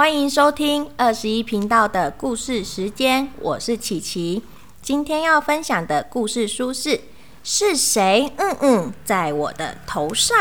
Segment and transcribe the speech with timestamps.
[0.00, 4.42] 欢迎收听二十一频道的故事时间，我是琪琪。
[4.80, 6.88] 今天要分享的故事书是
[7.44, 8.32] 《是谁？
[8.38, 10.38] 嗯嗯，在我的头上》。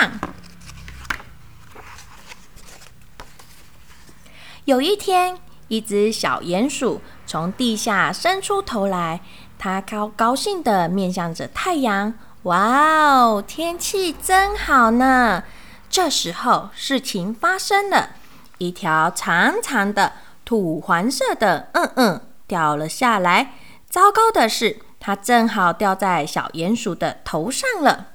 [4.63, 5.37] 有一天，
[5.67, 9.19] 一只小鼹鼠从地下伸出头来，
[9.57, 12.13] 它高高兴的面向着太阳。
[12.43, 15.43] 哇哦，天气真好呢！
[15.89, 18.11] 这时候，事情发生了，
[18.59, 20.13] 一条长长的
[20.45, 23.55] 土黄色的嗯嗯掉了下来。
[23.89, 28.09] 糟糕的是，它正好掉在小鼹鼠的头上了。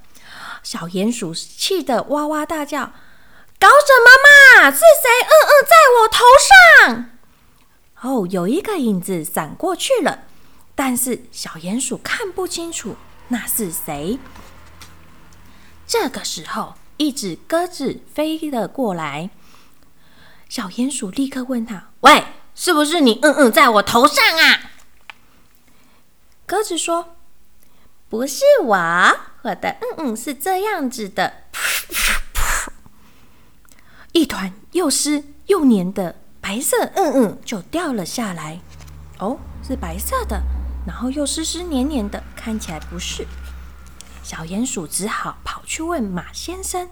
[0.62, 2.92] 小鼹鼠气得哇哇大叫
[3.58, 4.70] ：“搞什么嘛？
[4.70, 7.10] 是谁嗯嗯在我头上？”
[8.02, 10.24] 哦，有一个影子闪过去了，
[10.74, 12.96] 但是小鼹鼠看不清楚。
[13.28, 14.18] 那是谁？
[15.86, 19.30] 这个时候，一只鸽子飞了过来。
[20.48, 23.18] 小鼹鼠立刻问他：“喂，是不是你？
[23.22, 24.70] 嗯嗯，在我头上啊？”
[26.46, 27.16] 鸽子说
[28.08, 28.76] ：“不是我，
[29.42, 31.44] 我的嗯嗯是这样子的。”
[34.12, 38.60] 一团又湿又黏的白色嗯嗯就掉了下来。
[39.18, 40.40] 哦，是白色的。
[40.86, 43.26] 然后又湿湿黏黏的，看起来不是。
[44.22, 46.88] 小鼹鼠只好跑去问马先生：“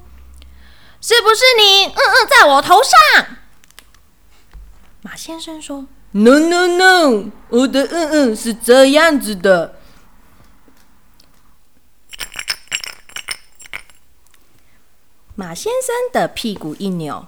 [1.03, 1.84] 是不是你？
[1.86, 3.27] 嗯嗯，在我头上。”
[5.03, 9.81] 马先生说：“No No No，我的嗯嗯是这样子的。”
[15.34, 17.27] 马先生的屁股一扭，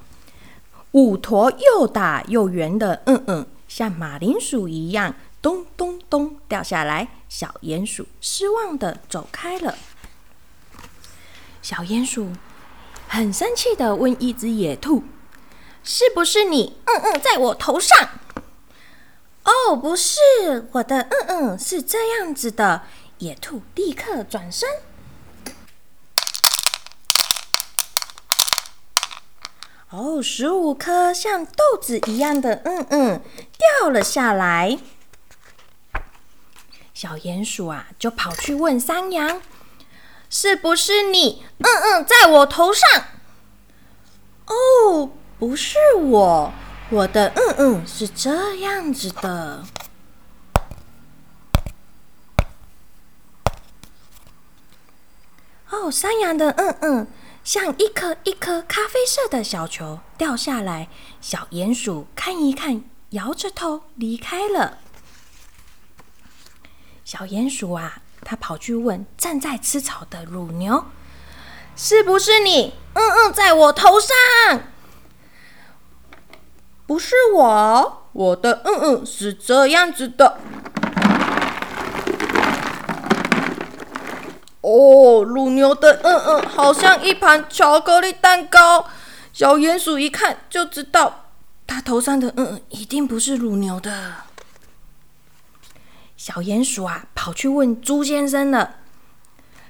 [0.92, 5.14] 五坨又大又圆的嗯嗯，像马铃薯一样。
[5.42, 7.09] 咚咚咚，掉下来。
[7.28, 9.77] 小鼹鼠失望的走开了。
[11.61, 12.31] 小鼹鼠
[13.08, 15.05] 很生气的问一只野兔
[15.84, 16.78] ：“是不是你？
[16.86, 17.97] 嗯嗯，在我头上
[19.44, 22.82] ？”“哦，不是，我的嗯嗯是这样子的。”
[23.19, 24.69] 野兔立刻转身。
[29.91, 33.22] 哦，十五颗像豆子一样的嗯嗯
[33.81, 34.76] 掉了下来。
[36.92, 39.41] 小鼹鼠啊，就跑去问山羊
[40.44, 41.43] ：“是不是你？
[41.56, 42.87] 嗯嗯，在我头上
[44.44, 46.53] ？”“哦，不是我，
[46.91, 49.65] 我的嗯嗯是这样子的。”
[55.71, 57.06] 哦，山羊的嗯嗯
[57.43, 60.91] 像一颗一颗咖啡色的小球掉下来。
[61.22, 64.77] 小鼹鼠看一看，摇着头离开了。
[67.03, 70.86] 小鼹鼠啊，他跑去问正在吃草的乳牛
[71.76, 72.74] ：“是不是你？
[72.94, 74.16] 嗯嗯，在我头上？
[76.86, 80.38] 不是我，我的嗯嗯是这样子的。
[84.60, 88.86] 哦，乳牛的嗯嗯好像一盘巧克力蛋糕。
[89.32, 91.26] 小鼹鼠一看就知道，
[91.66, 94.12] 它头上的嗯嗯一定不是乳牛的。”
[96.24, 98.76] 小鼹鼠啊，跑去问猪先生了。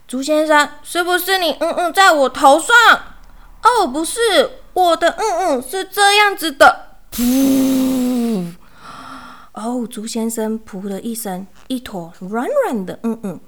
[0.06, 1.50] 猪先生，是不是你？
[1.58, 2.76] 嗯嗯，在我头上？
[3.64, 6.98] 哦，不是，我的嗯嗯是这样子的。
[7.10, 8.54] 噗！
[9.54, 13.40] 哦，猪先生噗的一声，一坨软软的嗯嗯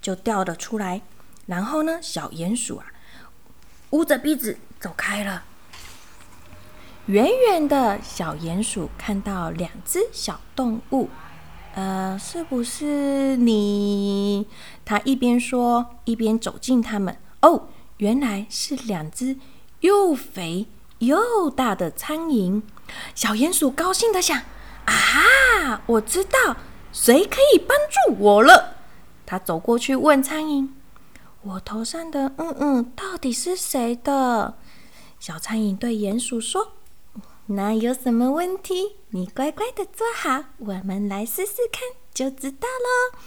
[0.00, 1.02] 就掉了出来。
[1.44, 2.86] 然后呢，小鼹鼠啊，
[3.90, 5.44] 捂着鼻子走开了。
[7.04, 11.10] 远远的小鼹鼠看到两只小动物。
[11.78, 14.48] 呃，是不是你？
[14.84, 17.16] 他一边说，一边走近他们。
[17.42, 17.68] 哦，
[17.98, 19.36] 原来是两只
[19.82, 20.66] 又肥
[20.98, 22.62] 又大的苍蝇。
[23.14, 24.42] 小鼹鼠高兴的想：
[24.86, 26.56] 啊，我知道
[26.92, 28.74] 谁可以帮助我了。
[29.24, 30.70] 他走过去问苍蝇
[31.42, 34.56] ：“我头上的嗯嗯，到底是谁的？”
[35.20, 36.72] 小苍蝇对鼹鼠说。
[37.50, 38.96] 那有什么问题？
[39.10, 43.18] 你乖乖的坐好，我们来试试看，就知道喽。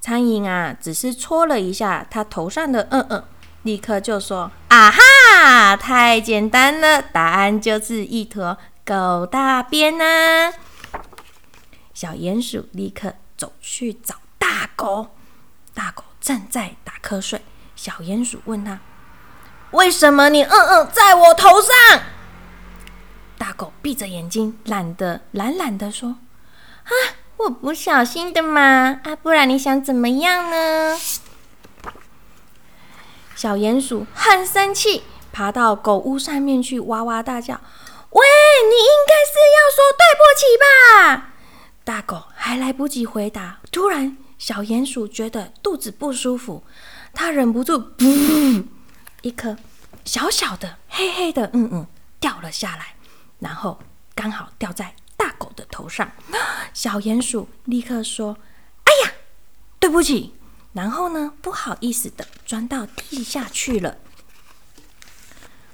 [0.00, 3.24] 苍蝇啊，只是戳了一下它头上的嗯嗯，
[3.64, 10.52] 立刻就说：“啊哈，太简单了，答案就是一坨狗大便呢。”
[11.92, 15.08] 小鼹鼠立刻走去找大狗，
[15.74, 17.42] 大狗正在打瞌睡。
[17.74, 18.78] 小鼹鼠问他
[19.72, 21.70] ：“为什么你嗯嗯在我头上？”
[23.36, 26.16] 大狗闭着眼睛，懒得懒懒的说
[26.84, 26.90] ：“啊，
[27.38, 29.00] 我不小心的嘛！
[29.04, 30.98] 啊，不然你想怎么样呢？”
[33.34, 35.02] 小鼹鼠很生气，
[35.32, 37.54] 爬到狗屋上面去，哇哇大叫
[38.10, 38.22] ：“喂，
[38.70, 41.32] 你应该是要说对不起吧！
[41.82, 46.64] 大狗还来不及回答，突然小鼹鼠觉得肚子不舒服，
[47.12, 48.64] 它忍不住，噗，
[49.22, 49.56] 一颗
[50.04, 51.86] 小小的黑黑的嗯嗯
[52.20, 52.93] 掉了下来，
[53.44, 53.78] 然后
[54.14, 56.10] 刚好掉在大狗的头上。
[56.72, 58.38] 小鼹鼠立刻说
[58.84, 59.12] ：“哎呀，
[59.78, 60.32] 对不起。”
[60.72, 63.98] 然后呢，不好意思的钻到地下去了。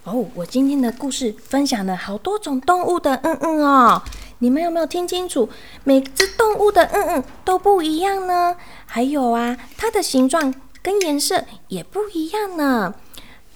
[0.03, 4.03] 哦，我今天的故事分享了好多种动物的嗯嗯哦，
[4.41, 5.49] 你们有没有听清楚？
[5.85, 8.57] 每只动物的嗯嗯都不一样呢。
[8.85, 10.53] 还有啊，它的形状
[10.83, 12.95] 跟颜色也不一样呢。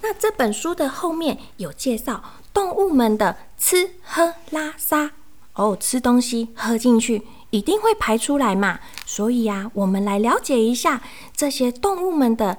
[0.03, 2.23] 那这本书的后面有介绍
[2.55, 5.11] 动物们的吃喝拉撒
[5.53, 7.27] 哦，吃东西喝进去。
[7.51, 11.03] 一定会排出来嘛，所以呀，我们来了解一下
[11.37, 12.59] 这些动物们的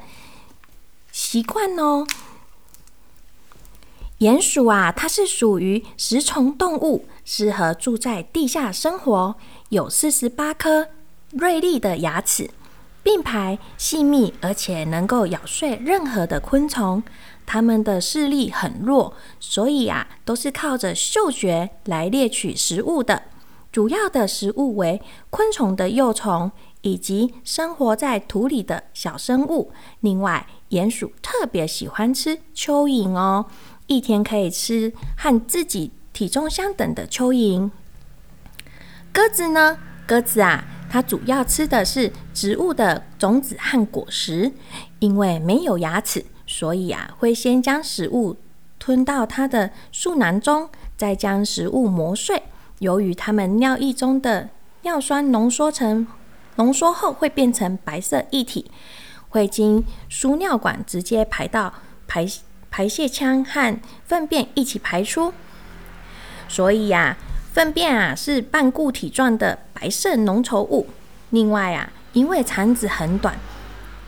[1.12, 2.08] 习惯哦。
[4.20, 9.36] 鼹鼠啊，它是属于食虫动物，适合住在地下生活，
[9.68, 10.88] 有四十八颗
[11.32, 12.50] 锐利的牙齿，
[13.04, 17.04] 并排细密，而且能够咬碎任何的昆虫。
[17.46, 23.24] 它们的视力很弱，所以啊，都是靠着嗅觉来猎取食物的。
[23.72, 26.50] 主要的食物为昆虫的幼虫
[26.82, 29.72] 以及生活在土里的小生物。
[30.00, 33.46] 另外，鼹鼠特别喜欢吃蚯蚓哦，
[33.88, 37.70] 一天可以吃和自己体重相等的蚯蚓。
[39.12, 39.78] 鸽子呢？
[40.08, 44.54] 鸽子啊，它主要吃的是植物的种子和果实。
[45.00, 48.38] 因为没有牙齿，所以啊，会先将食物
[48.78, 52.44] 吞到它的嗉囊中，再将食物磨碎。
[52.80, 54.50] 由于它们尿液中的
[54.82, 56.06] 尿酸浓缩成
[56.58, 58.70] 浓缩后会变成白色液体，
[59.30, 61.74] 会经输尿管直接排到
[62.08, 62.28] 排
[62.70, 65.34] 排泄腔和粪便一起排出。
[66.48, 67.18] 所以呀，
[67.54, 70.88] 粪便啊是半固体状的白色浓稠物。
[71.32, 73.36] 另外啊，因为肠子很短，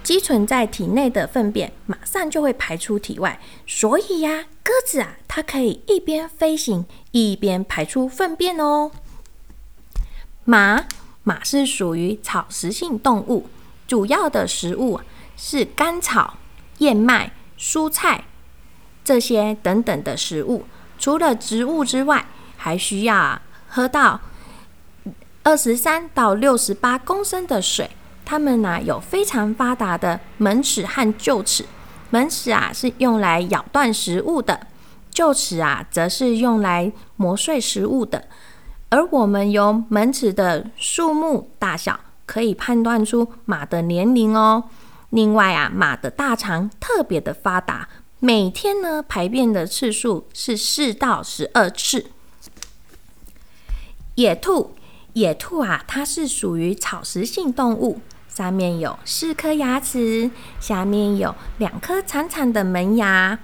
[0.07, 4.45] 积存在体内的粪便马上就会排出体外，所以呀。
[4.63, 8.89] 鸽子啊，它可以一边飞行一边排出粪便哦。
[10.45, 10.85] 马
[11.23, 13.49] 马是属于草食性动物，
[13.85, 15.01] 主要的食物
[15.35, 16.37] 是甘草、
[16.77, 18.23] 燕麦、蔬菜
[19.03, 20.63] 这些等等的食物。
[20.97, 22.25] 除了植物之外，
[22.55, 24.21] 还需要喝到
[25.43, 27.91] 二十三到六十八公升的水。
[28.29, 31.63] 它们呢有非常发达的门齿和臼齿。
[32.09, 34.67] 门齿啊是用来咬断食物的，
[35.13, 38.27] 臼齿啊则是用来磨碎食物的。
[38.89, 44.65] 而我们由门齿的数目大小可以判断出马的年龄哦。
[45.11, 47.87] 另外啊，马的大肠特别的发达，
[48.19, 52.07] 每天呢排便的次数是四到十二次。
[54.15, 54.75] 野兔，
[55.13, 58.01] 野兔啊，它是属于草食性动物。
[58.37, 60.29] 上面有四颗牙齿，
[60.59, 63.39] 下面有两颗长长的门牙，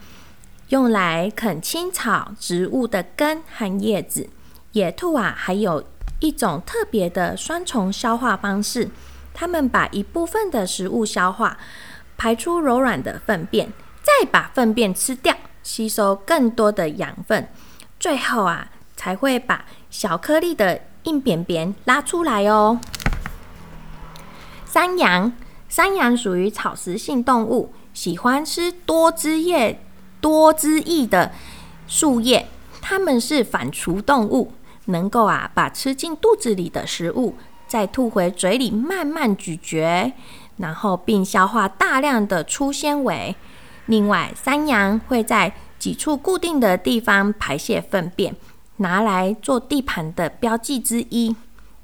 [0.70, 4.30] 用来啃青草、植物的根和叶子。
[4.74, 5.84] 野兔啊，还有
[6.20, 8.92] 一种特别的双重消化方式，
[9.34, 11.58] 它们把一部分的食物消化，
[12.16, 13.74] 排出柔软的粪便，
[14.04, 17.50] 再把粪便吃掉，吸收更多的养分，
[18.00, 22.80] 最后啊，才会把小颗粒的硬便便拉出来哦。
[24.74, 25.32] 山羊，
[25.70, 29.80] 山羊属于草食性动物，喜欢吃多枝叶、
[30.20, 31.32] 多枝叶的
[31.88, 32.48] 树叶。
[32.82, 34.52] 它们是反刍动物，
[34.86, 37.36] 能够啊把吃进肚子里的食物
[37.68, 40.12] 再吐回嘴里，慢慢咀嚼，
[40.58, 43.36] 然后并消化大量的粗纤维。
[43.86, 48.36] 另外，山羊会在几处固定的地方排泄粪便，
[48.78, 51.36] 拿来做地盘的标记之一。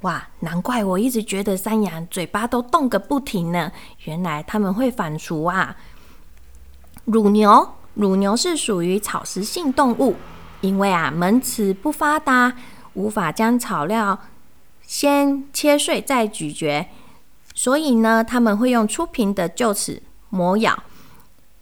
[0.01, 3.71] 哇，难怪我一直觉得山羊嘴巴都动个不停呢。
[4.05, 5.75] 原来他们会反刍啊。
[7.05, 10.15] 乳牛，乳牛是属于草食性动物，
[10.61, 12.55] 因为啊门齿不发达，
[12.93, 14.19] 无法将草料
[14.81, 16.87] 先切碎再咀嚼，
[17.53, 20.81] 所以呢他们会用粗平的臼齿磨咬，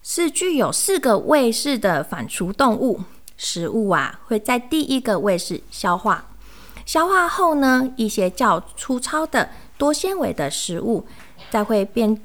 [0.02, 3.00] 是具有四个胃室的反刍动物。
[3.36, 6.24] 食物啊会在第一个胃室消化。
[6.88, 11.06] 消化后呢，一些较粗糙的多纤维的食物，
[11.50, 12.18] 再会变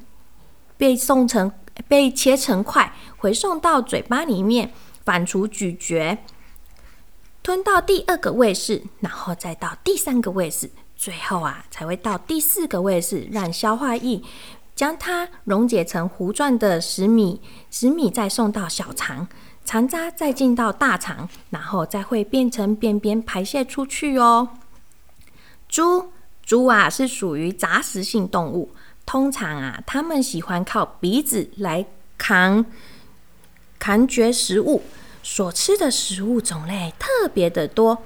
[0.77, 1.51] 被送成
[1.89, 4.72] 被切成块，回送到嘴巴里面
[5.03, 6.17] 反刍咀嚼，
[7.43, 14.22] 吞到第二个胃室，然后再到第三个胃室，最后啊才会到第四个胃室，让消化液
[14.74, 19.27] 将它溶解成糊状的食米，食米再送到小肠。
[19.65, 24.50] 残渣再进到大肠，然后再会变成便便排泄出去哦。
[25.67, 26.12] 猪，
[26.43, 31.86] 猪啊是属于杂食性动物，通常啊，它们喜欢靠鼻子来
[32.17, 32.65] 扛
[33.79, 34.84] 扛掘食物，
[35.24, 38.03] 所吃的食物种类特别的多，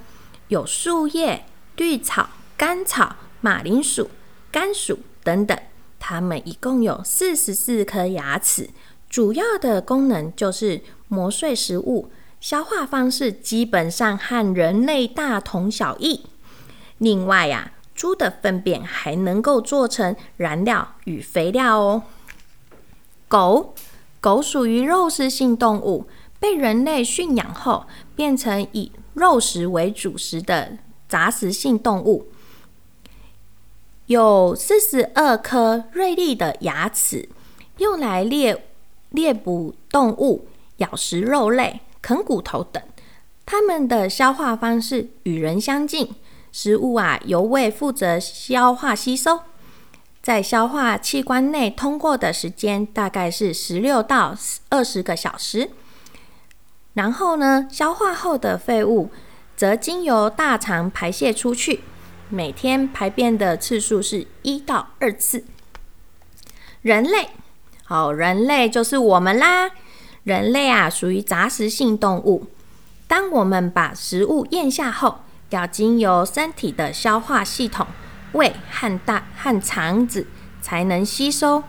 [0.47, 1.45] 有树叶、
[1.75, 4.09] 绿草、干草、马铃薯、
[4.51, 5.57] 甘薯等等。
[5.99, 8.69] 它们一共有四十四颗牙齿，
[9.09, 16.25] 主要的功能就是磨碎食物，消化方式基本上和人类大同小异。
[16.97, 22.03] 另外呀，猪的粪便还能够做成燃料与肥料哦。
[23.27, 23.73] 狗，
[24.19, 26.07] 狗属于肉食性动物，
[26.39, 27.85] 被人类驯养后
[28.15, 32.27] 变成以肉食为主食的杂食性动物，
[34.07, 37.29] 有四十二颗锐利的牙齿，
[37.77, 38.66] 用来猎
[39.09, 40.47] 猎捕动物、
[40.77, 42.81] 咬食肉类、啃骨头等。
[43.45, 46.15] 它们的消化方式与人相近。
[46.51, 49.41] 食物啊，由胃负责消化吸收，
[50.23, 54.35] 在消化器官内通过的时间大概是十六到
[54.69, 55.69] 二十个小时。
[56.93, 59.11] 然后呢，消化后的废物
[59.55, 61.81] 则经由大肠排泄出去，
[62.29, 65.45] 每天排便的次数是一到二次。
[66.81, 67.29] 人类，
[67.89, 69.71] 好，人类就是我们啦。
[70.25, 72.47] 人类啊，属于杂食性动物。
[73.07, 75.19] 当我们把食物咽下后，
[75.51, 77.87] 要经由身体的消化系统，
[78.33, 80.27] 胃和大和肠子
[80.61, 81.63] 才能吸收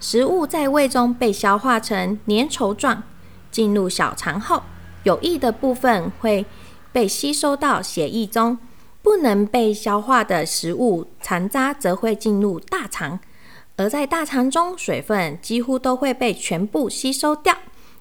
[0.00, 3.04] 食物，在胃中被消化成粘稠状，
[3.52, 4.64] 进入小肠后，
[5.04, 6.44] 有益的部分会
[6.90, 8.58] 被吸收到血液中，
[9.02, 13.20] 不能被消化的食物残渣则会进入大肠，
[13.80, 17.56] 而在大肠中，水分几乎都会被全部吸收掉。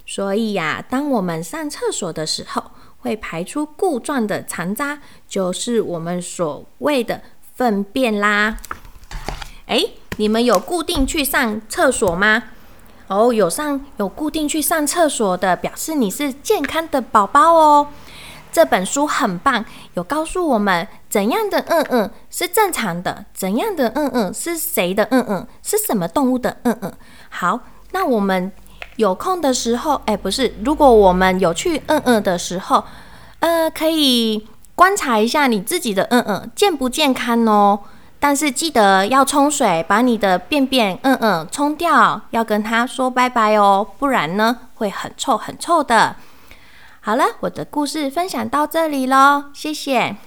[0.06, 2.62] 所以呀，当我们上厕所的时候，
[2.98, 7.22] 会排出固状的残渣，就是我们所谓的
[7.56, 8.58] 粪便啦。
[9.68, 9.86] 哎，
[10.18, 12.44] 你们有固定去上厕所吗？
[13.08, 17.88] 哦，有上有固定去上厕所的，表示你是健康的宝宝哦。
[18.52, 19.64] 这本书很棒，
[19.94, 26.94] 有告诉我们怎样的嗯嗯是正常的，怎样的嗯嗯是谁的嗯嗯是什么动物的嗯嗯。
[27.30, 27.60] 好，
[27.92, 28.52] 那我们。
[28.96, 32.84] 有空的时候，哎，不是，如果我们有去嗯嗯的时候，
[33.40, 37.80] 呃，可以观察一下你自己的嗯嗯健不健康哦。
[38.20, 46.18] 但是记得要冲水，把你的便便嗯嗯冲掉，要跟他说拜拜哦，不然呢会很臭很臭的。
[47.02, 50.18] 好了，我的故事分享到这里喽，谢谢。